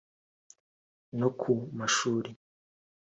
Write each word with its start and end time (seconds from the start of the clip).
no 1.19 1.27
ku 1.39 1.51
mashuri 1.77 2.29